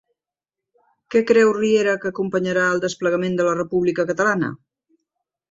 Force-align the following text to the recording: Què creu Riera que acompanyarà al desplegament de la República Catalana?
Què 1.15 1.21
creu 1.31 1.51
Riera 1.57 1.93
que 2.05 2.09
acompanyarà 2.13 2.65
al 2.71 2.81
desplegament 2.87 3.37
de 3.43 3.47
la 3.51 3.53
República 3.61 4.09
Catalana? 4.13 4.53